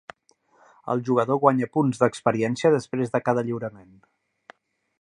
[0.93, 3.93] El jugador guanya punts d'experiència després de cada lliurament.